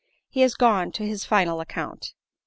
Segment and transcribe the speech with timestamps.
[0.29, 2.15] He is gone to his final account.